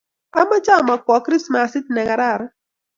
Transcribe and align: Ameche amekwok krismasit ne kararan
Ameche 0.39 0.71
amekwok 0.79 1.23
krismasit 1.25 1.85
ne 1.91 2.01
kararan 2.07 2.51